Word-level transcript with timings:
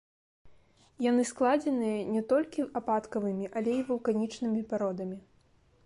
Яны 1.05 1.25
складзеныя 1.31 1.99
не 2.15 2.23
толькі 2.31 2.67
ападкавымі, 2.81 3.45
але 3.61 3.71
і 3.83 3.85
вулканічнымі 3.91 4.61
пародамі. 4.73 5.17